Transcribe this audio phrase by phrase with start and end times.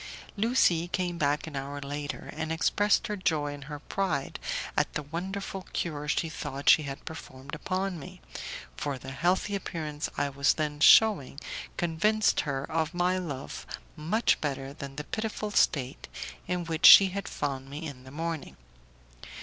[0.35, 4.39] Lucie came back an hour later, and expressed her joy and her pride
[4.75, 8.19] at the wonderful cure she thought she had performed upon me,
[8.75, 11.39] for the healthy appearance I was then shewing
[11.77, 16.07] convinced her of my love much better than the pitiful state
[16.47, 18.57] in which she had found me in the morning.